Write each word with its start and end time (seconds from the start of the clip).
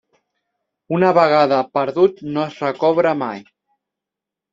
Una 0.99 1.09
vegada 1.17 1.59
perdut 1.79 2.23
no 2.37 2.41
es 2.45 2.57
recobra 2.65 3.13
mai. 3.21 3.45